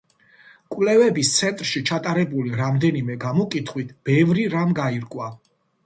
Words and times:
კვლევების 0.75 1.33
ცენტრში 1.41 1.83
ჩატარებული 1.91 2.57
რამდენიმე 2.65 3.21
გამოკითხვით, 3.27 3.97
ბევრი 4.11 4.51
რამ 4.59 4.77
გაირკვა. 4.85 5.35